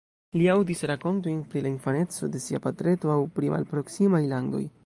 [0.41, 4.69] Li aŭdis rakontojn pri la infaneco de sia patreto aŭ pri malproksimaj landoj.